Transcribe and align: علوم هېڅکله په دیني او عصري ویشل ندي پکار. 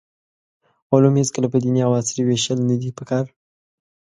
علوم 0.93 1.15
هېڅکله 1.21 1.47
په 1.51 1.57
دیني 1.63 1.81
او 1.87 1.91
عصري 1.99 2.21
ویشل 2.25 2.59
ندي 2.71 2.89
پکار. 2.97 3.25